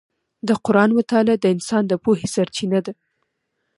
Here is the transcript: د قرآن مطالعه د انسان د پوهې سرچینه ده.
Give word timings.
د 0.47 0.49
قرآن 0.65 0.89
مطالعه 0.99 1.37
د 1.39 1.45
انسان 1.55 1.83
د 1.87 1.93
پوهې 2.03 2.27
سرچینه 2.35 2.79
ده. 2.85 2.93